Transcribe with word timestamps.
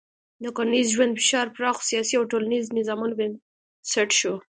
د 0.43 0.45
کرنیز 0.57 0.87
ژوند 0.95 1.13
فشار 1.21 1.47
پراخو 1.55 1.87
سیاسي 1.89 2.13
او 2.17 2.29
ټولنیزو 2.31 2.75
نظامونو 2.79 3.17
بنسټ 3.19 4.09
شو. 4.19 4.33